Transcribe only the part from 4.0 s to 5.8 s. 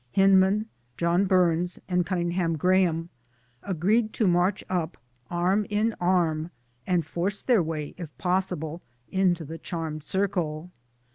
to march up arm